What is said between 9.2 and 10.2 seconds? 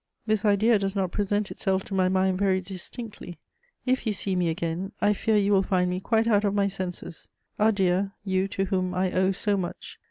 so much!